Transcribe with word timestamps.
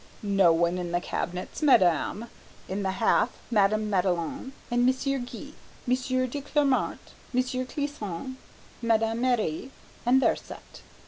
"No 0.23 0.51
one 0.51 0.79
in 0.79 0.91
the 0.93 0.99
cabinets, 0.99 1.61
madame; 1.61 2.25
in 2.67 2.81
the 2.81 2.93
half 2.93 3.37
Madame 3.51 3.87
Madelon 3.87 4.51
and 4.71 4.83
Monsieur 4.83 5.19
Gay, 5.19 5.53
Monsieur 5.85 6.25
de 6.25 6.41
Clamart, 6.41 7.13
Monsieur 7.33 7.65
Clisson, 7.65 8.37
Madame 8.81 9.21
Marie 9.21 9.69
and 10.03 10.19
their 10.19 10.35
set." 10.35 10.81